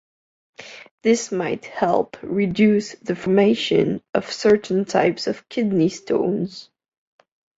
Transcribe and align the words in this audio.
This 1.03 1.31
might 1.31 1.63
help 1.65 2.17
reduce 2.23 2.95
the 3.03 3.15
formation 3.15 4.01
of 4.15 4.33
certain 4.33 4.83
types 4.85 5.27
of 5.27 5.47
kidney 5.47 5.89
stones. 5.89 6.71